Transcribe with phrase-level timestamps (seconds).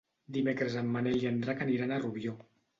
[0.37, 2.39] Dimecres en Manel i en Drac aniran a Rubió.